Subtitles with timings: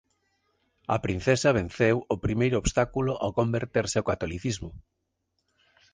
[0.95, 4.69] A princesa venceu o primeiro obstáculo ao converterse ao catolicismo.